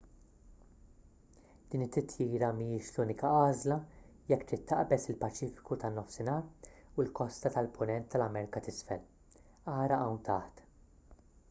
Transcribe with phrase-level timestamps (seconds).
[1.73, 3.77] din it-titjira mhijiex l-unika għażla
[4.31, 9.07] jekk trid taqbeż il-paċifiku tan-nofsinhar u l-kosta tal-punent tal-amerka t'isfel.
[9.79, 10.69] ara hawn taħt